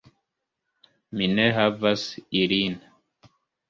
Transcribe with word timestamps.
Mi 1.21 1.29
ne 1.41 1.47
havas 1.61 2.09
ilin. 2.45 2.85